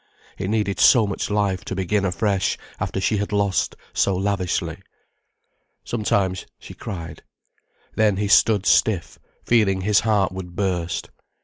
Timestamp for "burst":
10.55-11.11